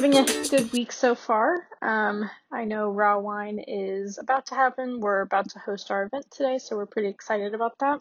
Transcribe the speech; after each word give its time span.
having 0.00 0.16
a 0.16 0.48
good 0.48 0.70
week 0.70 0.92
so 0.92 1.16
far. 1.16 1.66
Um, 1.82 2.30
I 2.52 2.66
know 2.66 2.88
Raw 2.88 3.18
Wine 3.18 3.58
is 3.66 4.16
about 4.16 4.46
to 4.46 4.54
happen. 4.54 5.00
We're 5.00 5.22
about 5.22 5.50
to 5.50 5.58
host 5.58 5.90
our 5.90 6.04
event 6.04 6.30
today, 6.30 6.58
so 6.58 6.76
we're 6.76 6.86
pretty 6.86 7.08
excited 7.08 7.52
about 7.52 7.76
that. 7.80 7.98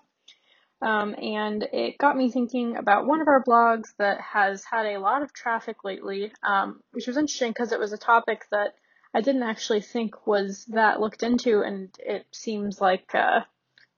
Um, 0.80 1.16
and 1.20 1.64
it 1.74 1.98
got 1.98 2.16
me 2.16 2.30
thinking 2.30 2.78
about 2.78 3.08
one 3.08 3.20
of 3.20 3.28
our 3.28 3.44
blogs 3.44 3.96
that 3.98 4.22
has 4.22 4.64
had 4.64 4.86
a 4.86 5.00
lot 5.00 5.24
of 5.24 5.34
traffic 5.34 5.84
lately, 5.84 6.32
um, 6.44 6.82
which 6.92 7.08
was 7.08 7.18
interesting 7.18 7.50
because 7.50 7.72
it 7.72 7.80
was 7.80 7.94
a 7.94 7.98
topic 7.98 8.46
that 8.52 8.76
I 9.12 9.22
didn't 9.22 9.42
actually 9.42 9.82
think 9.82 10.28
was 10.28 10.66
that 10.66 11.00
looked 11.00 11.24
into, 11.24 11.62
and 11.62 11.90
it 11.98 12.28
seems 12.32 12.80
like, 12.80 13.10
uh, 13.16 13.40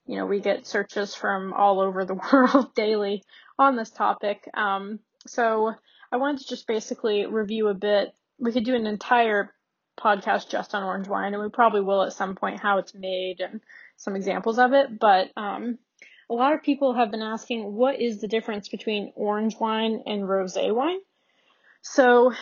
you 0.05 0.16
know, 0.16 0.25
we 0.25 0.39
get 0.39 0.66
searches 0.66 1.16
from 1.16 1.52
all 1.52 1.81
over 1.81 2.05
the 2.05 2.13
world 2.31 2.73
daily 2.75 3.24
on 3.57 3.75
this 3.75 3.89
topic. 3.89 4.50
Um, 4.54 5.00
so 5.28 5.75
I 6.11 6.18
wanted 6.18 6.41
to 6.41 6.47
just 6.47 6.68
basically 6.68 7.25
review 7.25 7.68
a 7.68 7.73
bit. 7.73 8.13
We 8.39 8.51
could 8.51 8.65
do 8.65 8.75
an 8.75 8.87
entire 8.87 9.54
podcast 9.99 10.49
just 10.49 10.73
on 10.73 10.83
orange 10.83 11.07
wine, 11.07 11.33
and 11.33 11.43
we 11.43 11.49
probably 11.49 11.82
will 11.82 12.04
at 12.04 12.13
some 12.13 12.35
point 12.35 12.59
how 12.59 12.77
it's 12.77 12.93
made 12.93 13.41
and 13.41 13.61
some 13.97 14.15
examples 14.15 14.57
of 14.57 14.73
it. 14.73 14.99
But 14.99 15.29
um, 15.35 15.77
a 16.29 16.33
lot 16.33 16.54
of 16.54 16.63
people 16.63 16.93
have 16.93 17.11
been 17.11 17.21
asking 17.21 17.73
what 17.73 18.01
is 18.01 18.21
the 18.21 18.27
difference 18.27 18.69
between 18.69 19.13
orange 19.15 19.55
wine 19.59 20.04
and 20.05 20.23
rosé 20.23 20.73
wine. 20.73 20.99
So 21.82 22.33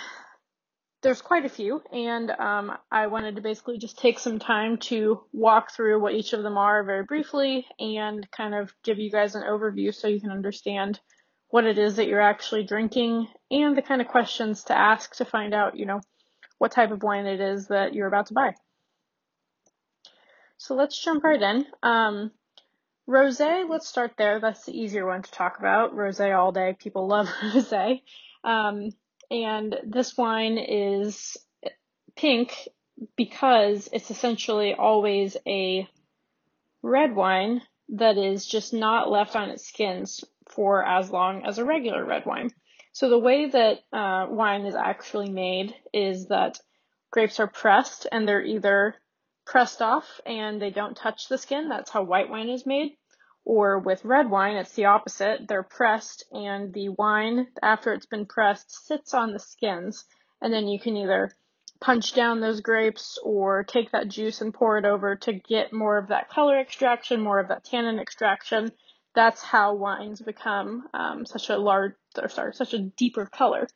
there's 1.02 1.22
quite 1.22 1.46
a 1.46 1.50
few, 1.50 1.82
and 1.92 2.32
um, 2.32 2.74
I 2.92 3.08
wanted 3.08 3.36
to 3.36 3.42
basically 3.42 3.78
just 3.78 3.98
take 3.98 4.20
some 4.20 4.40
time 4.40 4.78
to 4.78 5.22
walk 5.32 5.72
through 5.72 6.02
what 6.02 6.16
each 6.16 6.34
of 6.34 6.44
them 6.44 6.58
are 6.58 6.84
very 6.84 7.04
briefly 7.04 7.68
and 7.80 8.30
kind 8.32 8.56
of 8.56 8.74
give 8.84 8.98
you 8.98 9.12
guys 9.12 9.36
an 9.36 9.44
overview 9.44 9.94
so 9.94 10.08
you 10.08 10.20
can 10.20 10.32
understand 10.32 11.00
what 11.50 11.66
it 11.66 11.78
is 11.78 11.96
that 11.96 12.08
you're 12.08 12.22
actually 12.22 12.64
drinking 12.64 13.28
and 13.50 13.78
the 13.78 13.82
kind 13.82 14.02
of 14.02 14.08
questions 14.08 14.66
to 14.66 14.78
ask 14.78 15.16
to 15.16 15.26
find 15.26 15.54
out, 15.54 15.78
you 15.78 15.86
know, 15.86 16.02
what 16.58 16.72
type 16.72 16.92
of 16.92 17.04
wine 17.04 17.26
it 17.26 17.40
is 17.40 17.68
that 17.68 17.94
you're 17.94 18.08
about 18.08 18.28
to 18.28 18.34
buy. 18.34 18.54
So 20.58 20.76
let's 20.76 21.02
jump 21.02 21.24
right 21.24 21.42
in. 21.42 21.66
Um, 21.84 22.32
rosé, 23.08 23.70
let's 23.70 23.88
start 23.88 24.14
there. 24.18 24.40
That's 24.40 24.66
the 24.66 24.78
easier 24.78 25.06
one 25.06 25.22
to 25.22 25.32
talk 25.32 25.60
about. 25.60 25.96
Rosé 25.96 26.38
all 26.38 26.52
day. 26.52 26.76
People 26.78 27.08
love 27.08 27.28
rosé. 27.42 28.02
Um, 28.44 28.90
and 29.30 29.78
this 29.86 30.18
wine 30.18 30.58
is 30.58 31.38
pink 32.16 32.68
because 33.16 33.88
it's 33.94 34.10
essentially 34.10 34.74
always 34.74 35.38
a 35.46 35.88
red 36.82 37.16
wine 37.16 37.62
that 37.90 38.18
is 38.18 38.46
just 38.46 38.74
not 38.74 39.12
left 39.12 39.36
on 39.36 39.50
its 39.50 39.68
skins 39.68 40.24
for 40.50 40.84
as 40.84 41.10
long 41.10 41.46
as 41.46 41.58
a 41.58 41.66
regular 41.66 42.04
red 42.06 42.26
wine. 42.26 42.52
So 42.94 43.10
the 43.10 43.20
way 43.20 43.50
that 43.50 43.80
uh, 43.94 44.28
wine 44.30 44.66
is 44.66 44.76
actually 44.76 45.30
made 45.30 45.76
is 45.94 46.28
that 46.28 46.60
grapes 47.12 47.40
are 47.40 47.48
pressed 47.48 48.08
and 48.12 48.28
they're 48.28 48.44
either 48.44 48.96
pressed 49.46 49.82
off 49.82 50.20
and 50.26 50.62
they 50.62 50.72
don't 50.72 50.98
touch 50.98 51.28
the 51.30 51.38
skin. 51.38 51.70
That's 51.70 51.92
how 51.92 52.04
white 52.04 52.30
wine 52.30 52.50
is 52.50 52.66
made. 52.66 52.98
Or 53.46 53.80
with 53.80 54.04
red 54.04 54.30
wine, 54.30 54.58
it's 54.58 54.74
the 54.74 54.86
opposite. 54.86 55.48
They're 55.48 55.64
pressed 55.64 56.26
and 56.32 56.74
the 56.74 56.90
wine, 56.90 57.48
after 57.62 57.94
it's 57.94 58.08
been 58.08 58.26
pressed, 58.26 58.88
sits 58.88 59.14
on 59.14 59.32
the 59.32 59.40
skins. 59.40 60.04
And 60.42 60.52
then 60.52 60.68
you 60.68 60.80
can 60.80 60.98
either 60.98 61.32
punch 61.80 62.14
down 62.14 62.42
those 62.42 62.62
grapes 62.62 63.20
or 63.24 63.64
take 63.64 63.92
that 63.92 64.10
juice 64.10 64.42
and 64.42 64.54
pour 64.54 64.78
it 64.78 64.86
over 64.86 65.16
to 65.16 65.34
get 65.34 65.72
more 65.72 65.98
of 65.98 66.08
that 66.08 66.30
color 66.30 66.60
extraction, 66.60 67.22
more 67.22 67.40
of 67.40 67.50
that 67.50 67.64
tannin 67.64 68.00
extraction 68.00 68.72
that's 69.18 69.42
how 69.42 69.74
wines 69.74 70.22
become 70.22 70.84
um, 70.94 71.26
such 71.26 71.50
a 71.50 71.58
large, 71.58 71.94
or 72.22 72.30
sorry, 72.30 72.54
such 72.54 72.76
a 72.76 72.78
deeper 72.80 73.26
color. 73.26 73.68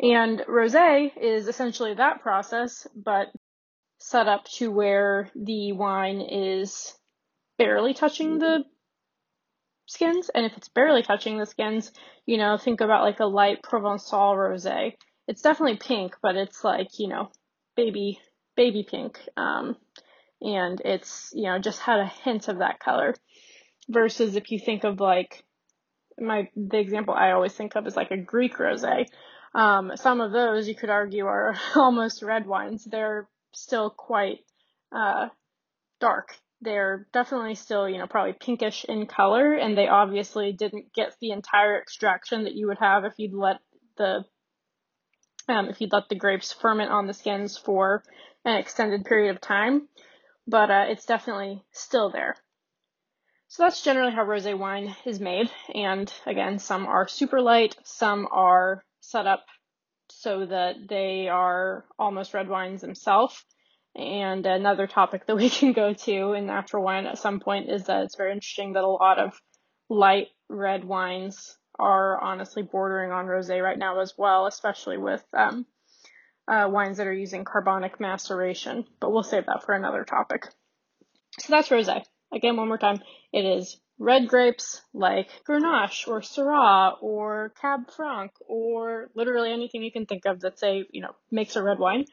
And 0.00 0.40
rosé 0.48 1.12
is 1.20 1.48
essentially 1.48 1.92
that 1.92 2.22
process, 2.22 2.86
but 2.96 3.26
set 3.98 4.26
up 4.26 4.46
to 4.56 4.70
where 4.70 5.28
the 5.36 5.72
wine 5.72 6.22
is 6.22 6.94
barely 7.58 7.92
touching 7.92 8.38
the 8.38 8.64
skins. 9.84 10.30
And 10.34 10.46
if 10.46 10.56
it's 10.56 10.70
barely 10.70 11.02
touching 11.02 11.36
the 11.36 11.44
skins, 11.44 11.92
you 12.24 12.38
know, 12.38 12.56
think 12.56 12.80
about 12.80 13.02
like 13.02 13.20
a 13.20 13.26
light 13.26 13.58
Provençal 13.62 14.34
rosé. 14.34 14.94
It's 15.28 15.42
definitely 15.42 15.76
pink, 15.76 16.16
but 16.22 16.36
it's 16.36 16.64
like, 16.64 16.98
you 16.98 17.08
know, 17.08 17.30
baby, 17.76 18.18
baby 18.56 18.86
pink. 18.90 19.20
Um, 19.36 19.76
and 20.40 20.80
it's, 20.86 21.32
you 21.34 21.44
know, 21.44 21.58
just 21.58 21.80
had 21.80 22.00
a 22.00 22.06
hint 22.06 22.48
of 22.48 22.60
that 22.60 22.80
color 22.80 23.14
versus 23.88 24.36
if 24.36 24.50
you 24.50 24.58
think 24.58 24.84
of 24.84 25.00
like 25.00 25.44
my 26.18 26.48
the 26.56 26.78
example 26.78 27.14
I 27.14 27.32
always 27.32 27.52
think 27.52 27.74
of 27.76 27.86
is 27.86 27.96
like 27.96 28.10
a 28.10 28.16
Greek 28.16 28.56
rosé. 28.56 29.06
Um, 29.54 29.92
some 29.94 30.20
of 30.20 30.32
those 30.32 30.68
you 30.68 30.74
could 30.74 30.90
argue 30.90 31.26
are 31.26 31.54
almost 31.76 32.22
red 32.22 32.46
wines. 32.46 32.84
They're 32.84 33.28
still 33.52 33.90
quite 33.90 34.40
uh, 34.92 35.28
dark. 36.00 36.36
They're 36.60 37.06
definitely 37.12 37.56
still, 37.56 37.88
you 37.88 37.98
know, 37.98 38.06
probably 38.06 38.32
pinkish 38.32 38.84
in 38.84 39.06
color, 39.06 39.54
and 39.54 39.76
they 39.76 39.86
obviously 39.86 40.52
didn't 40.52 40.92
get 40.94 41.14
the 41.20 41.30
entire 41.30 41.78
extraction 41.78 42.44
that 42.44 42.54
you 42.54 42.68
would 42.68 42.78
have 42.78 43.04
if 43.04 43.14
you'd 43.18 43.34
let 43.34 43.58
the 43.96 44.24
um, 45.46 45.68
if 45.68 45.80
you'd 45.80 45.92
let 45.92 46.08
the 46.08 46.14
grapes 46.14 46.52
ferment 46.52 46.90
on 46.90 47.06
the 47.06 47.12
skins 47.12 47.58
for 47.58 48.02
an 48.44 48.56
extended 48.56 49.04
period 49.04 49.34
of 49.34 49.42
time. 49.42 49.88
But 50.46 50.70
uh, 50.70 50.86
it's 50.88 51.06
definitely 51.06 51.62
still 51.72 52.10
there. 52.10 52.36
So 53.54 53.62
that's 53.62 53.82
generally 53.82 54.12
how 54.12 54.24
rosé 54.24 54.58
wine 54.58 54.96
is 55.04 55.20
made. 55.20 55.48
And 55.72 56.12
again, 56.26 56.58
some 56.58 56.86
are 56.86 57.06
super 57.06 57.40
light, 57.40 57.76
some 57.84 58.26
are 58.32 58.82
set 58.98 59.28
up 59.28 59.44
so 60.10 60.44
that 60.46 60.88
they 60.88 61.28
are 61.28 61.84
almost 61.96 62.34
red 62.34 62.48
wines 62.48 62.80
themselves. 62.80 63.40
And 63.94 64.44
another 64.44 64.88
topic 64.88 65.26
that 65.26 65.36
we 65.36 65.48
can 65.60 65.72
go 65.72 65.92
to 65.92 66.32
in 66.32 66.46
natural 66.46 66.82
wine 66.82 67.06
at 67.06 67.18
some 67.18 67.38
point 67.38 67.70
is 67.70 67.84
that 67.84 68.02
it's 68.02 68.16
very 68.16 68.32
interesting 68.32 68.72
that 68.72 68.82
a 68.82 68.88
lot 68.88 69.20
of 69.20 69.40
light 69.88 70.30
red 70.48 70.82
wines 70.82 71.56
are 71.78 72.20
honestly 72.20 72.64
bordering 72.64 73.12
on 73.12 73.26
rosé 73.26 73.62
right 73.62 73.78
now 73.78 74.00
as 74.00 74.14
well, 74.18 74.46
especially 74.46 74.98
with 74.98 75.24
um, 75.32 75.64
uh, 76.48 76.68
wines 76.68 76.96
that 76.96 77.06
are 77.06 77.14
using 77.14 77.44
carbonic 77.44 78.00
maceration. 78.00 78.84
But 78.98 79.12
we'll 79.12 79.22
save 79.22 79.46
that 79.46 79.62
for 79.64 79.76
another 79.76 80.02
topic. 80.02 80.48
So 81.38 81.52
that's 81.52 81.68
rosé. 81.68 82.02
Again, 82.32 82.56
one 82.56 82.68
more 82.68 82.78
time, 82.78 83.00
it 83.32 83.44
is 83.44 83.78
red 83.98 84.28
grapes 84.28 84.82
like 84.92 85.28
Grenache 85.44 86.08
or 86.08 86.20
Syrah 86.20 86.96
or 87.00 87.52
Cab 87.60 87.90
Franc 87.90 88.32
or 88.40 89.10
literally 89.14 89.52
anything 89.52 89.82
you 89.82 89.92
can 89.92 90.06
think 90.06 90.24
of 90.26 90.40
that 90.40 90.58
say, 90.58 90.84
you 90.90 91.00
know, 91.00 91.14
makes 91.30 91.56
a 91.56 91.62
red 91.62 91.78
wine, 91.78 92.06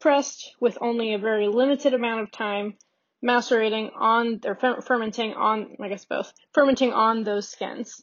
pressed 0.00 0.54
with 0.60 0.78
only 0.80 1.14
a 1.14 1.18
very 1.18 1.48
limited 1.48 1.94
amount 1.94 2.20
of 2.20 2.30
time, 2.30 2.76
macerating 3.20 3.90
on, 3.98 4.40
or 4.44 4.54
fermenting 4.80 5.34
on, 5.34 5.76
I 5.80 5.88
guess 5.88 6.04
both, 6.04 6.32
fermenting 6.52 6.92
on 6.92 7.24
those 7.24 7.48
skins. 7.48 8.00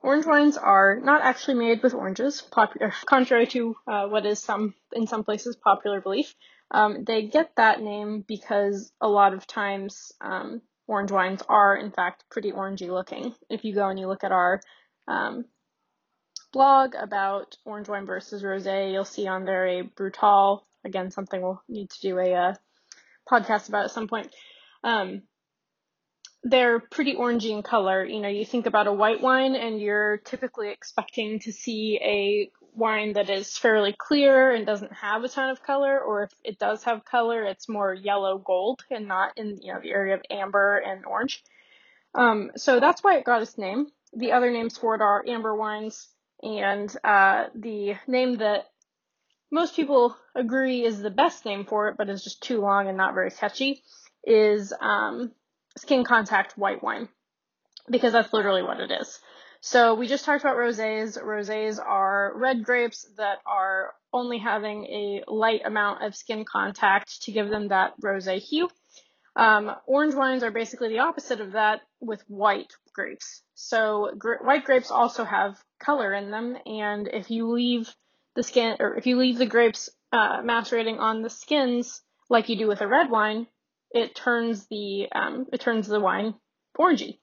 Orange 0.00 0.26
wines 0.26 0.58
are 0.58 1.00
not 1.00 1.22
actually 1.22 1.54
made 1.54 1.82
with 1.82 1.94
oranges, 1.94 2.42
popular, 2.42 2.92
contrary 3.06 3.46
to 3.48 3.76
uh, 3.86 4.06
what 4.06 4.26
is 4.26 4.38
some 4.40 4.74
in 4.92 5.06
some 5.06 5.24
places 5.24 5.56
popular 5.56 6.00
belief. 6.00 6.34
Um, 6.70 7.04
they 7.04 7.26
get 7.26 7.52
that 7.56 7.80
name 7.80 8.24
because 8.26 8.92
a 9.00 9.08
lot 9.08 9.34
of 9.34 9.46
times 9.46 10.12
um, 10.20 10.62
orange 10.86 11.12
wines 11.12 11.42
are, 11.48 11.76
in 11.76 11.90
fact, 11.90 12.24
pretty 12.30 12.52
orangey 12.52 12.88
looking. 12.88 13.34
If 13.48 13.64
you 13.64 13.74
go 13.74 13.88
and 13.88 13.98
you 13.98 14.08
look 14.08 14.24
at 14.24 14.32
our 14.32 14.60
um, 15.06 15.44
blog 16.52 16.94
about 16.94 17.56
orange 17.64 17.88
wine 17.88 18.06
versus 18.06 18.42
rosé, 18.42 18.92
you'll 18.92 19.04
see 19.04 19.26
on 19.26 19.44
there 19.44 19.66
a 19.66 19.82
Brutal. 19.82 20.66
Again, 20.84 21.10
something 21.10 21.40
we'll 21.40 21.62
need 21.68 21.90
to 21.90 22.00
do 22.00 22.18
a 22.18 22.34
uh, 22.34 22.54
podcast 23.30 23.68
about 23.68 23.84
at 23.84 23.90
some 23.90 24.08
point. 24.08 24.32
Um, 24.84 25.22
they're 26.42 26.78
pretty 26.78 27.14
orangey 27.14 27.50
in 27.50 27.62
color. 27.62 28.04
You 28.04 28.20
know, 28.20 28.28
you 28.28 28.44
think 28.44 28.66
about 28.66 28.86
a 28.86 28.92
white 28.92 29.20
wine 29.20 29.56
and 29.56 29.80
you're 29.80 30.18
typically 30.18 30.70
expecting 30.70 31.40
to 31.40 31.52
see 31.52 31.98
a 32.02 32.50
wine 32.76 33.14
that 33.14 33.30
is 33.30 33.56
fairly 33.56 33.94
clear 33.96 34.52
and 34.52 34.66
doesn't 34.66 34.92
have 34.92 35.24
a 35.24 35.28
ton 35.28 35.50
of 35.50 35.62
color, 35.62 35.98
or 35.98 36.24
if 36.24 36.32
it 36.44 36.58
does 36.58 36.84
have 36.84 37.04
color, 37.04 37.42
it's 37.44 37.68
more 37.68 37.92
yellow 37.92 38.38
gold 38.38 38.84
and 38.90 39.08
not 39.08 39.36
in 39.36 39.58
you 39.62 39.72
know 39.72 39.80
the 39.80 39.90
area 39.90 40.14
of 40.14 40.22
amber 40.30 40.78
and 40.78 41.04
orange. 41.06 41.42
Um, 42.14 42.50
so 42.56 42.80
that's 42.80 43.02
why 43.02 43.16
it 43.16 43.24
got 43.24 43.42
its 43.42 43.58
name. 43.58 43.88
The 44.14 44.32
other 44.32 44.50
names 44.50 44.78
for 44.78 44.94
it 44.94 45.02
are 45.02 45.24
amber 45.26 45.54
wines, 45.54 46.08
and 46.42 46.94
uh, 47.04 47.46
the 47.54 47.96
name 48.06 48.38
that 48.38 48.70
most 49.50 49.76
people 49.76 50.16
agree 50.34 50.84
is 50.84 51.00
the 51.00 51.10
best 51.10 51.44
name 51.44 51.64
for 51.64 51.88
it, 51.88 51.96
but 51.96 52.08
is 52.08 52.24
just 52.24 52.42
too 52.42 52.60
long 52.60 52.88
and 52.88 52.96
not 52.96 53.14
very 53.14 53.30
catchy, 53.30 53.82
is 54.24 54.72
um, 54.80 55.32
skin 55.76 56.04
contact 56.04 56.56
white 56.58 56.82
wine, 56.82 57.08
because 57.90 58.12
that's 58.12 58.32
literally 58.32 58.62
what 58.62 58.80
it 58.80 58.90
is. 58.90 59.20
So 59.60 59.94
we 59.94 60.06
just 60.06 60.24
talked 60.24 60.44
about 60.44 60.56
rosés. 60.56 61.22
Rosés 61.22 61.78
are 61.84 62.32
red 62.36 62.64
grapes 62.64 63.06
that 63.16 63.38
are 63.46 63.94
only 64.12 64.38
having 64.38 64.84
a 64.86 65.24
light 65.26 65.62
amount 65.64 66.04
of 66.04 66.14
skin 66.14 66.44
contact 66.44 67.22
to 67.22 67.32
give 67.32 67.48
them 67.48 67.68
that 67.68 67.94
rosé 68.00 68.38
hue. 68.38 68.68
Um, 69.36 69.70
orange 69.86 70.14
wines 70.14 70.42
are 70.42 70.50
basically 70.50 70.88
the 70.88 71.00
opposite 71.00 71.40
of 71.40 71.52
that 71.52 71.82
with 72.00 72.22
white 72.26 72.72
grapes. 72.94 73.42
So 73.54 74.10
gr- 74.16 74.42
white 74.42 74.64
grapes 74.64 74.90
also 74.90 75.24
have 75.24 75.62
color 75.78 76.14
in 76.14 76.30
them, 76.30 76.56
and 76.64 77.06
if 77.08 77.30
you 77.30 77.50
leave 77.50 77.94
the 78.34 78.42
skin, 78.42 78.76
or 78.80 78.96
if 78.96 79.06
you 79.06 79.18
leave 79.18 79.36
the 79.36 79.46
grapes 79.46 79.90
uh, 80.12 80.40
macerating 80.42 80.98
on 80.98 81.20
the 81.20 81.28
skins 81.30 82.00
like 82.30 82.48
you 82.48 82.56
do 82.56 82.66
with 82.66 82.80
a 82.80 82.88
red 82.88 83.10
wine, 83.10 83.46
it 83.90 84.14
turns 84.14 84.66
the 84.68 85.08
um, 85.12 85.46
it 85.52 85.60
turns 85.60 85.86
the 85.86 86.00
wine 86.00 86.34
orangey. 86.78 87.18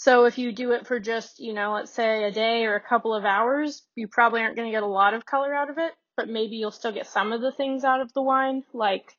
So 0.00 0.24
if 0.24 0.38
you 0.38 0.50
do 0.50 0.72
it 0.72 0.86
for 0.86 0.98
just, 0.98 1.40
you 1.40 1.52
know, 1.52 1.74
let's 1.74 1.92
say 1.92 2.24
a 2.24 2.30
day 2.30 2.64
or 2.64 2.74
a 2.74 2.80
couple 2.80 3.14
of 3.14 3.26
hours, 3.26 3.82
you 3.96 4.08
probably 4.08 4.40
aren't 4.40 4.56
going 4.56 4.66
to 4.66 4.74
get 4.74 4.82
a 4.82 4.86
lot 4.86 5.12
of 5.12 5.26
color 5.26 5.54
out 5.54 5.68
of 5.68 5.76
it, 5.76 5.92
but 6.16 6.26
maybe 6.26 6.56
you'll 6.56 6.70
still 6.70 6.90
get 6.90 7.06
some 7.06 7.32
of 7.32 7.42
the 7.42 7.52
things 7.52 7.84
out 7.84 8.00
of 8.00 8.10
the 8.14 8.22
wine, 8.22 8.62
like 8.72 9.14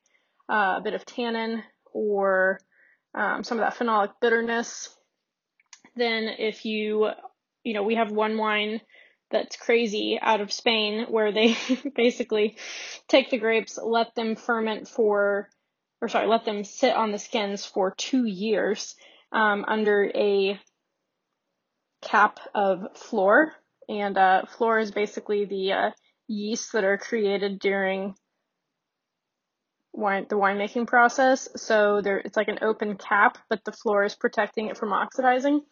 uh, 0.52 0.78
a 0.78 0.80
bit 0.82 0.94
of 0.94 1.06
tannin 1.06 1.62
or 1.92 2.58
um, 3.14 3.44
some 3.44 3.60
of 3.60 3.64
that 3.64 3.78
phenolic 3.78 4.10
bitterness. 4.20 4.88
Then 5.94 6.24
if 6.24 6.64
you, 6.64 7.10
you 7.62 7.74
know, 7.74 7.84
we 7.84 7.94
have 7.94 8.10
one 8.10 8.36
wine 8.36 8.80
that's 9.30 9.54
crazy 9.54 10.18
out 10.20 10.40
of 10.40 10.52
Spain 10.52 11.06
where 11.08 11.30
they 11.30 11.56
basically 11.94 12.56
take 13.06 13.30
the 13.30 13.38
grapes, 13.38 13.78
let 13.80 14.16
them 14.16 14.34
ferment 14.34 14.88
for, 14.88 15.48
or 16.00 16.08
sorry, 16.08 16.26
let 16.26 16.44
them 16.44 16.64
sit 16.64 16.92
on 16.92 17.12
the 17.12 17.20
skins 17.20 17.64
for 17.64 17.94
two 17.96 18.24
years 18.24 18.96
um, 19.30 19.64
under 19.68 20.10
a 20.12 20.58
cap 22.02 22.40
of 22.54 22.96
flor, 22.96 23.54
and 23.88 24.18
uh, 24.18 24.42
is 24.78 24.90
basically 24.90 25.44
the 25.44 25.72
uh, 25.72 25.90
yeasts 26.28 26.72
that 26.72 26.84
are 26.84 26.98
created 26.98 27.58
during 27.58 28.14
wine 29.92 30.26
the 30.28 30.36
winemaking 30.36 30.86
process. 30.86 31.48
So 31.56 32.00
there, 32.00 32.18
it's 32.18 32.36
like 32.36 32.48
an 32.48 32.58
open 32.62 32.96
cap, 32.96 33.38
but 33.48 33.64
the 33.64 33.72
flor 33.72 34.04
is 34.04 34.14
protecting 34.14 34.68
it 34.68 34.76
from 34.76 34.92
oxidizing. 34.92 35.62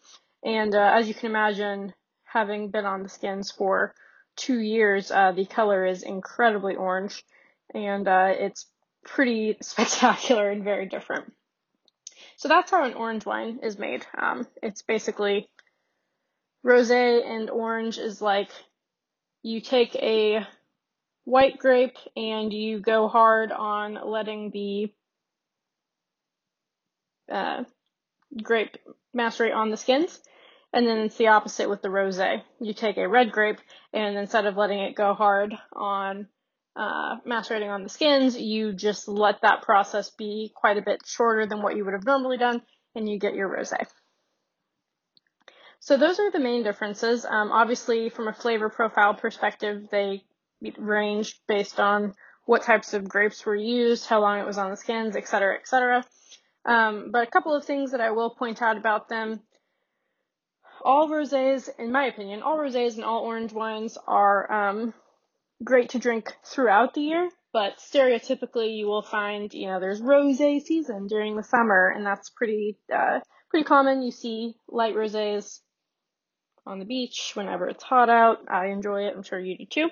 And 0.43 0.73
uh, 0.73 0.91
as 0.93 1.07
you 1.07 1.13
can 1.13 1.29
imagine, 1.29 1.93
having 2.23 2.69
been 2.69 2.85
on 2.85 3.03
the 3.03 3.09
skins 3.09 3.51
for 3.51 3.93
two 4.35 4.59
years, 4.59 5.11
uh, 5.11 5.31
the 5.31 5.45
color 5.45 5.85
is 5.85 6.03
incredibly 6.03 6.75
orange, 6.75 7.23
and 7.73 8.07
uh, 8.07 8.33
it's 8.37 8.67
pretty 9.05 9.57
spectacular 9.61 10.49
and 10.49 10.63
very 10.63 10.87
different. 10.87 11.31
So 12.37 12.47
that's 12.47 12.71
how 12.71 12.85
an 12.85 12.95
orange 12.95 13.25
wine 13.25 13.59
is 13.61 13.77
made. 13.77 14.05
Um, 14.17 14.47
it's 14.63 14.81
basically 14.81 15.47
rosé 16.65 17.25
and 17.25 17.49
orange 17.49 17.97
is 17.97 18.21
like 18.21 18.49
you 19.43 19.61
take 19.61 19.95
a 19.95 20.45
white 21.23 21.57
grape 21.57 21.97
and 22.15 22.51
you 22.53 22.79
go 22.79 23.07
hard 23.07 23.51
on 23.51 23.97
letting 24.05 24.51
the 24.51 24.91
uh, 27.31 27.63
grape 28.41 28.77
macerate 29.15 29.55
on 29.55 29.71
the 29.71 29.77
skins. 29.77 30.19
And 30.73 30.87
then 30.87 30.99
it's 30.99 31.17
the 31.17 31.27
opposite 31.27 31.69
with 31.69 31.81
the 31.81 31.89
rosé. 31.89 32.43
You 32.61 32.73
take 32.73 32.97
a 32.97 33.07
red 33.07 33.31
grape 33.31 33.59
and 33.91 34.15
instead 34.17 34.45
of 34.45 34.55
letting 34.55 34.79
it 34.79 34.95
go 34.95 35.13
hard 35.13 35.53
on 35.73 36.27
uh, 36.77 37.17
macerating 37.25 37.69
on 37.69 37.83
the 37.83 37.89
skins, 37.89 38.37
you 38.37 38.71
just 38.71 39.09
let 39.09 39.41
that 39.41 39.63
process 39.63 40.11
be 40.11 40.51
quite 40.55 40.77
a 40.77 40.81
bit 40.81 41.01
shorter 41.05 41.45
than 41.45 41.61
what 41.61 41.75
you 41.75 41.83
would 41.83 41.93
have 41.93 42.05
normally 42.05 42.37
done 42.37 42.61
and 42.95 43.09
you 43.09 43.19
get 43.19 43.35
your 43.35 43.49
rosé. 43.49 43.85
So 45.83 45.97
those 45.97 46.19
are 46.19 46.29
the 46.29 46.39
main 46.39 46.61
differences. 46.61 47.25
Um, 47.25 47.51
obviously, 47.51 48.09
from 48.09 48.27
a 48.27 48.33
flavor 48.33 48.69
profile 48.69 49.15
perspective, 49.15 49.87
they 49.91 50.23
range 50.77 51.41
based 51.47 51.79
on 51.79 52.13
what 52.45 52.61
types 52.61 52.93
of 52.93 53.09
grapes 53.09 53.43
were 53.43 53.55
used, 53.55 54.05
how 54.05 54.21
long 54.21 54.39
it 54.39 54.45
was 54.45 54.59
on 54.59 54.69
the 54.69 54.77
skins, 54.77 55.15
etc., 55.15 55.55
etc. 55.55 56.05
Um, 56.65 57.09
but 57.11 57.27
a 57.27 57.31
couple 57.31 57.55
of 57.55 57.65
things 57.65 57.91
that 57.91 58.01
I 58.01 58.11
will 58.11 58.29
point 58.29 58.61
out 58.61 58.77
about 58.77 59.09
them. 59.09 59.41
All 60.83 61.09
rosés, 61.09 61.67
in 61.79 61.91
my 61.91 62.05
opinion, 62.05 62.43
all 62.43 62.59
rosés 62.59 62.93
and 62.93 63.03
all 63.03 63.23
orange 63.23 63.51
wines 63.51 63.97
are 64.05 64.51
um, 64.51 64.93
great 65.63 65.89
to 65.89 65.99
drink 65.99 66.31
throughout 66.45 66.93
the 66.93 67.01
year, 67.01 67.27
but 67.53 67.77
stereotypically 67.77 68.77
you 68.77 68.85
will 68.85 69.01
find, 69.01 69.51
you 69.51 69.65
know, 69.65 69.79
there's 69.79 70.01
rosé 70.01 70.61
season 70.61 71.07
during 71.07 71.35
the 71.35 71.43
summer, 71.43 71.87
and 71.89 72.05
that's 72.05 72.29
pretty 72.29 72.77
uh, 72.93 73.19
pretty 73.49 73.65
common. 73.65 74.03
You 74.03 74.11
see 74.11 74.53
light 74.67 74.93
rosés 74.93 75.59
on 76.65 76.79
the 76.79 76.85
beach 76.85 77.31
whenever 77.33 77.67
it's 77.67 77.83
hot 77.83 78.09
out. 78.09 78.39
I 78.49 78.67
enjoy 78.67 79.07
it. 79.07 79.13
I'm 79.15 79.23
sure 79.23 79.39
you 79.39 79.57
do 79.57 79.65
too. 79.65 79.89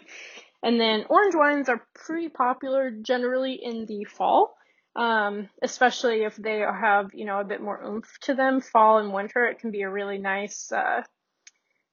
And 0.62 0.80
then 0.80 1.06
orange 1.10 1.36
wines 1.36 1.70
are 1.70 1.86
pretty 1.94 2.30
popular 2.30 2.92
generally 2.92 3.54
in 3.54 3.86
the 3.86 4.04
fall, 4.06 4.56
um, 4.96 5.50
especially 5.62 6.24
if 6.24 6.36
they 6.36 6.60
have, 6.60 7.12
you 7.14 7.26
know, 7.26 7.40
a 7.40 7.46
bit 7.46 7.62
more 7.62 7.82
oomph 7.82 8.10
to 8.24 8.34
them. 8.34 8.60
Fall 8.60 9.00
and 9.00 9.14
winter, 9.14 9.46
it 9.46 9.60
can 9.60 9.72
be 9.72 9.82
a 9.82 9.90
really 9.90 10.18
nice, 10.18 10.72
uh, 10.72 11.04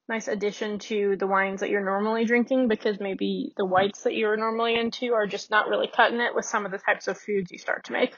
nice 0.08 0.26
addition 0.26 0.78
to 0.80 1.16
the 1.16 1.26
wines 1.26 1.60
that 1.60 1.70
you're 1.70 1.84
normally 1.84 2.24
drinking 2.24 2.68
because 2.68 2.98
maybe 2.98 3.52
the 3.56 3.64
whites 3.64 4.02
that 4.02 4.14
you're 4.14 4.36
normally 4.36 4.74
into 4.74 5.14
are 5.14 5.26
just 5.26 5.50
not 5.50 5.68
really 5.68 5.88
cutting 5.88 6.20
it 6.20 6.34
with 6.34 6.44
some 6.44 6.66
of 6.66 6.72
the 6.72 6.78
types 6.78 7.06
of 7.06 7.18
foods 7.18 7.52
you 7.52 7.58
start 7.58 7.84
to 7.84 7.92
make. 7.92 8.14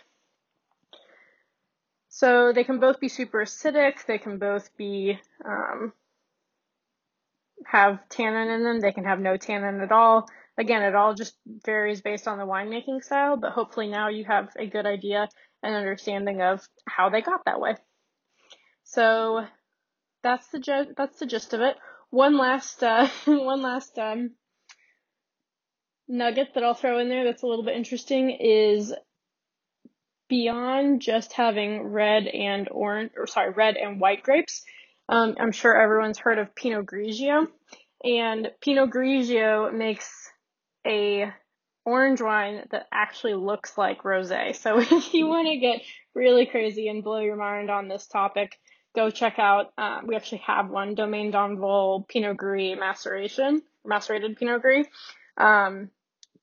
So 2.09 2.53
they 2.53 2.65
can 2.65 2.81
both 2.81 3.01
be 3.01 3.09
super 3.09 3.39
acidic. 3.39 4.07
They 4.07 4.19
can 4.19 4.39
both 4.39 4.77
be 4.77 5.21
um, 5.45 5.93
have 7.67 8.09
tannin 8.09 8.49
in 8.49 8.65
them. 8.65 8.81
They 8.81 8.93
can 8.93 9.05
have 9.05 9.21
no 9.21 9.37
tannin 9.37 9.81
at 9.81 9.93
all. 9.93 10.29
Again, 10.57 10.83
it 10.83 10.95
all 10.95 11.15
just 11.15 11.37
varies 11.47 12.01
based 12.01 12.27
on 12.27 12.39
the 12.39 12.47
winemaking 12.47 13.03
style, 13.03 13.37
but 13.37 13.53
hopefully 13.53 13.89
now 13.89 14.09
you 14.09 14.25
have 14.25 14.49
a 14.59 14.67
good 14.67 14.87
idea 14.87 15.29
and 15.63 15.75
understanding 15.75 16.43
of 16.43 16.67
how 16.87 17.11
they 17.11 17.23
got 17.23 17.45
that 17.45 17.61
way. 17.61 17.77
So 18.85 19.45
that's 20.23 20.49
the 20.49 20.59
ju- 20.59 20.95
that's 20.97 21.19
the 21.19 21.27
gist 21.27 21.55
of 21.55 21.61
it. 21.61 21.77
One 22.11 22.37
last 22.37 22.83
uh, 22.83 23.09
one 23.27 23.63
last 23.63 23.99
um, 23.99 24.33
nugget 26.09 26.55
that 26.55 26.65
I'll 26.65 26.75
throw 26.75 26.99
in 26.99 27.09
there 27.09 27.25
that's 27.25 27.43
a 27.43 27.47
little 27.47 27.65
bit 27.65 27.77
interesting 27.77 28.31
is 28.31 28.95
beyond 30.29 31.01
just 31.01 31.33
having 31.33 31.83
red 31.83 32.27
and 32.27 32.69
orange 32.71 33.13
or 33.17 33.27
sorry 33.27 33.51
red 33.51 33.77
and 33.77 34.01
white 34.01 34.23
grapes 34.23 34.65
um, 35.09 35.37
I'm 35.39 35.53
sure 35.53 35.81
everyone's 35.81 36.19
heard 36.19 36.39
of 36.39 36.55
Pinot 36.55 36.87
Grigio, 36.87 37.47
and 38.05 38.51
Pinot 38.61 38.91
Grigio 38.91 39.73
makes 39.73 40.31
a 40.87 41.33
orange 41.85 42.21
wine 42.21 42.67
that 42.71 42.87
actually 42.93 43.35
looks 43.35 43.79
like 43.79 44.03
rosé. 44.03 44.55
So 44.55 44.79
if 44.81 45.15
you 45.15 45.27
want 45.27 45.49
to 45.49 45.57
get 45.57 45.81
really 46.15 46.47
crazy 46.47 46.89
and 46.89 47.03
blow 47.03 47.21
your 47.21 47.37
mind 47.37 47.71
on 47.71 47.89
this 47.89 48.07
topic, 48.07 48.59
go 48.95 49.11
check 49.11 49.39
out. 49.39 49.73
Uh, 49.79 50.01
we 50.05 50.17
actually 50.17 50.43
have 50.47 50.69
one 50.69 50.95
Domaine 50.95 51.31
d'Anvol 51.31 52.07
Pinot 52.09 52.37
Gris 52.37 52.77
maceration, 52.79 53.63
macerated 53.85 54.37
Pinot 54.37 54.61
Gris. 54.61 54.87
Um, 55.37 55.91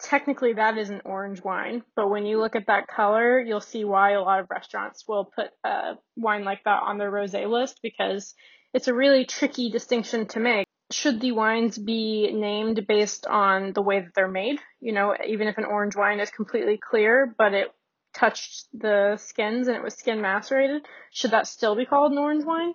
technically 0.02 0.54
that 0.54 0.78
is 0.78 0.90
an 0.90 1.02
orange 1.06 1.44
wine, 1.44 1.84
but 1.96 2.10
when 2.10 2.26
you 2.26 2.40
look 2.40 2.56
at 2.56 2.68
that 2.68 2.88
color, 2.88 3.40
you'll 3.40 3.62
see 3.62 3.84
why 3.84 4.12
a 4.12 4.22
lot 4.22 4.40
of 4.40 4.50
restaurants 4.50 5.08
will 5.08 5.26
put 5.26 5.50
a 5.64 5.94
wine 6.16 6.44
like 6.44 6.64
that 6.66 6.84
on 6.84 6.98
their 6.98 7.12
rosé 7.12 7.50
list 7.50 7.80
because 7.82 8.34
it's 8.74 8.88
a 8.88 8.94
really 8.94 9.26
tricky 9.26 9.70
distinction 9.70 10.28
to 10.28 10.40
make. 10.40 10.68
Should 10.92 11.20
the 11.20 11.32
wines 11.32 11.78
be 11.78 12.32
named 12.32 12.86
based 12.88 13.26
on 13.26 13.74
the 13.74 13.82
way 13.82 14.02
that 14.02 14.12
they're 14.14 14.28
made? 14.28 14.60
You 14.80 14.94
know, 14.94 15.16
even 15.26 15.48
if 15.48 15.58
an 15.58 15.66
orange 15.66 15.96
wine 15.96 16.20
is 16.20 16.30
completely 16.30 16.78
clear, 16.78 17.34
but 17.38 17.54
it 17.54 17.68
touched 18.14 18.68
the 18.74 19.18
skins 19.18 19.68
and 19.68 19.76
it 19.76 19.84
was 19.84 19.96
skin 19.96 20.22
macerated, 20.22 20.84
should 21.12 21.32
that 21.32 21.48
still 21.48 21.76
be 21.76 21.86
called 21.86 22.12
an 22.12 22.18
orange 22.18 22.44
wine? 22.46 22.74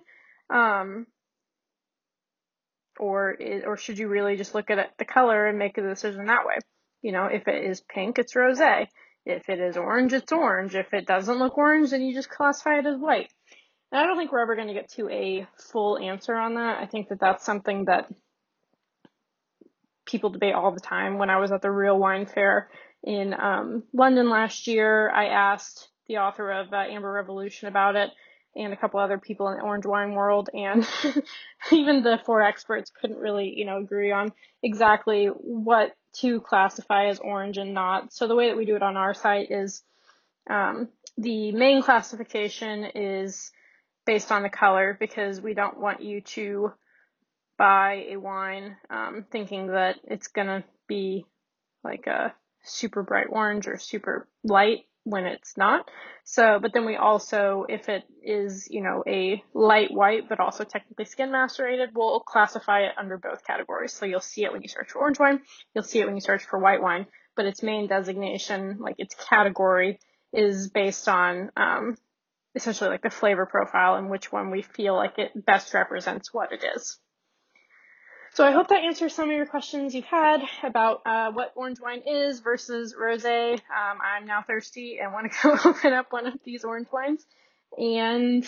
Um, 0.49 1.07
or 2.99 3.37
or 3.65 3.77
should 3.77 3.97
you 3.97 4.07
really 4.07 4.35
just 4.35 4.53
look 4.53 4.69
at 4.69 4.79
it, 4.79 4.89
the 4.97 5.05
color 5.05 5.47
and 5.47 5.57
make 5.57 5.77
a 5.77 5.81
decision 5.81 6.25
that 6.25 6.45
way? 6.45 6.57
You 7.01 7.11
know, 7.11 7.25
if 7.25 7.47
it 7.47 7.63
is 7.65 7.81
pink, 7.81 8.19
it's 8.19 8.33
rosé. 8.33 8.87
If 9.25 9.49
it 9.49 9.59
is 9.59 9.77
orange, 9.77 10.13
it's 10.13 10.31
orange. 10.31 10.75
If 10.75 10.93
it 10.93 11.05
doesn't 11.05 11.39
look 11.39 11.57
orange, 11.57 11.91
then 11.91 12.01
you 12.01 12.13
just 12.13 12.29
classify 12.29 12.79
it 12.79 12.85
as 12.85 12.97
white. 12.97 13.31
And 13.91 14.01
I 14.01 14.05
don't 14.05 14.17
think 14.17 14.31
we're 14.31 14.41
ever 14.41 14.55
going 14.55 14.69
to 14.69 14.73
get 14.73 14.91
to 14.93 15.09
a 15.09 15.47
full 15.71 15.97
answer 15.97 16.35
on 16.35 16.55
that. 16.55 16.79
I 16.79 16.85
think 16.85 17.09
that 17.09 17.19
that's 17.19 17.45
something 17.45 17.85
that 17.85 18.07
people 20.05 20.29
debate 20.29 20.55
all 20.55 20.71
the 20.71 20.79
time. 20.79 21.17
When 21.17 21.29
I 21.29 21.37
was 21.37 21.51
at 21.51 21.61
the 21.61 21.71
Real 21.71 21.97
Wine 21.97 22.25
Fair 22.25 22.69
in 23.03 23.33
um, 23.33 23.83
London 23.93 24.29
last 24.29 24.67
year, 24.67 25.09
I 25.11 25.25
asked 25.25 25.89
the 26.07 26.17
author 26.17 26.51
of 26.51 26.73
uh, 26.73 26.77
Amber 26.77 27.11
Revolution 27.11 27.67
about 27.67 27.95
it 27.95 28.09
and 28.55 28.73
a 28.73 28.77
couple 28.77 28.99
other 28.99 29.17
people 29.17 29.47
in 29.47 29.57
the 29.57 29.63
orange 29.63 29.85
wine 29.85 30.11
world 30.11 30.49
and 30.53 30.85
even 31.71 32.03
the 32.03 32.19
four 32.25 32.41
experts 32.41 32.91
couldn't 32.99 33.17
really, 33.17 33.53
you 33.55 33.65
know, 33.65 33.77
agree 33.77 34.11
on 34.11 34.33
exactly 34.61 35.27
what 35.27 35.95
to 36.13 36.41
classify 36.41 37.07
as 37.07 37.19
orange 37.19 37.57
and 37.57 37.73
not. 37.73 38.13
So 38.13 38.27
the 38.27 38.35
way 38.35 38.49
that 38.49 38.57
we 38.57 38.65
do 38.65 38.75
it 38.75 38.83
on 38.83 38.97
our 38.97 39.13
site 39.13 39.51
is 39.51 39.83
um, 40.49 40.89
the 41.17 41.51
main 41.51 41.81
classification 41.81 42.85
is 42.95 43.51
based 44.05 44.31
on 44.31 44.43
the 44.43 44.49
color 44.49 44.97
because 44.99 45.39
we 45.39 45.53
don't 45.53 45.79
want 45.79 46.01
you 46.01 46.21
to 46.21 46.73
buy 47.57 48.07
a 48.09 48.17
wine 48.17 48.75
um, 48.89 49.25
thinking 49.31 49.67
that 49.67 49.97
it's 50.03 50.27
gonna 50.27 50.63
be 50.87 51.25
like 51.83 52.07
a 52.07 52.33
super 52.63 53.03
bright 53.03 53.27
orange 53.29 53.67
or 53.67 53.77
super 53.77 54.27
light 54.43 54.85
when 55.03 55.25
it's 55.25 55.57
not. 55.57 55.89
So, 56.23 56.59
but 56.61 56.73
then 56.73 56.85
we 56.85 56.95
also, 56.95 57.65
if 57.67 57.89
it 57.89 58.03
is, 58.23 58.67
you 58.69 58.81
know, 58.83 59.03
a 59.07 59.43
light 59.53 59.91
white, 59.91 60.29
but 60.29 60.39
also 60.39 60.63
technically 60.63 61.05
skin 61.05 61.31
macerated, 61.31 61.89
we'll 61.93 62.19
classify 62.19 62.81
it 62.81 62.93
under 62.97 63.17
both 63.17 63.45
categories. 63.45 63.93
So 63.93 64.05
you'll 64.05 64.19
see 64.19 64.43
it 64.43 64.51
when 64.51 64.61
you 64.61 64.67
search 64.67 64.91
for 64.91 64.99
orange 64.99 65.19
wine, 65.19 65.41
you'll 65.73 65.83
see 65.83 65.99
it 65.99 66.05
when 66.05 66.15
you 66.15 66.21
search 66.21 66.43
for 66.43 66.59
white 66.59 66.81
wine, 66.81 67.07
but 67.35 67.45
its 67.45 67.63
main 67.63 67.87
designation, 67.87 68.77
like 68.79 68.95
its 68.99 69.15
category, 69.15 69.99
is 70.33 70.69
based 70.69 71.09
on 71.09 71.51
um, 71.57 71.97
essentially 72.55 72.89
like 72.89 73.01
the 73.01 73.09
flavor 73.09 73.45
profile 73.45 73.95
and 73.95 74.09
which 74.09 74.31
one 74.31 74.51
we 74.51 74.61
feel 74.61 74.95
like 74.95 75.17
it 75.17 75.45
best 75.45 75.73
represents 75.73 76.33
what 76.33 76.51
it 76.51 76.63
is. 76.75 76.99
So 78.33 78.45
I 78.45 78.51
hope 78.51 78.69
that 78.69 78.83
answers 78.83 79.13
some 79.13 79.29
of 79.29 79.35
your 79.35 79.45
questions 79.45 79.93
you've 79.93 80.05
had 80.05 80.41
about 80.63 81.01
uh, 81.05 81.31
what 81.31 81.51
orange 81.55 81.81
wine 81.81 82.01
is 82.07 82.39
versus 82.39 82.95
rosé. 82.97 83.53
Um, 83.55 83.97
I'm 84.01 84.25
now 84.25 84.41
thirsty 84.41 84.99
and 85.01 85.11
want 85.11 85.31
to 85.31 85.37
go 85.43 85.69
open 85.69 85.91
up 85.91 86.13
one 86.13 86.27
of 86.27 86.35
these 86.45 86.63
orange 86.63 86.87
wines. 86.93 87.25
And 87.77 88.45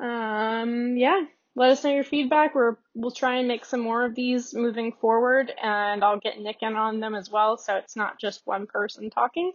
um, 0.00 0.96
yeah, 0.96 1.20
let 1.54 1.72
us 1.72 1.84
know 1.84 1.92
your 1.92 2.04
feedback. 2.04 2.54
We're, 2.54 2.76
we'll 2.94 3.10
try 3.10 3.36
and 3.36 3.46
make 3.46 3.66
some 3.66 3.80
more 3.80 4.06
of 4.06 4.14
these 4.14 4.54
moving 4.54 4.92
forward, 4.92 5.52
and 5.62 6.02
I'll 6.02 6.18
get 6.18 6.40
Nick 6.40 6.58
in 6.62 6.74
on 6.76 7.00
them 7.00 7.14
as 7.14 7.30
well, 7.30 7.58
so 7.58 7.76
it's 7.76 7.96
not 7.96 8.18
just 8.18 8.40
one 8.46 8.66
person 8.66 9.10
talking. 9.10 9.52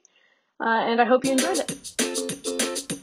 Uh, 0.59 0.67
and 0.67 1.01
I 1.01 1.05
hope 1.05 1.25
you 1.25 1.31
enjoyed 1.31 1.57
it. 1.59 2.94